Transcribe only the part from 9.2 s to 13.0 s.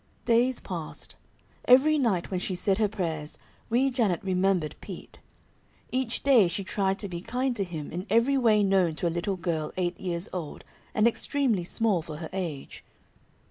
girl eight years old and extremely small for her age.